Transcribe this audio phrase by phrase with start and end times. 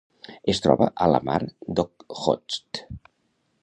[0.53, 1.37] Es troba a la Mar
[1.79, 2.85] d'Okhotsk.